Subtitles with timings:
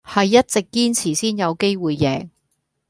[0.03, 2.31] 係一直堅持先有機會贏